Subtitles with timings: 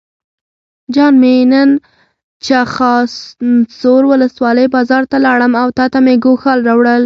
[0.95, 1.69] جان مې نن
[2.45, 6.99] چخانسور ولسوالۍ بازار ته لاړم او تاته مې ګوښال راوړل.